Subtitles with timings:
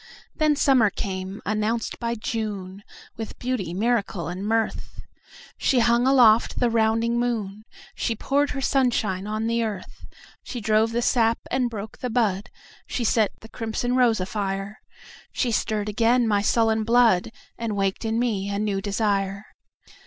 [0.35, 2.83] Then summer came, announced by June,
[3.17, 5.01] With beauty, miracle and mirth.
[5.59, 10.07] She hung aloft the rounding moon, She poured her sunshine on the earth,
[10.41, 12.49] She drove the sap and broke the bud,
[12.87, 14.81] She set the crimson rose afire.
[15.31, 19.45] She stirred again my sullen blood, And waked in me a new desire.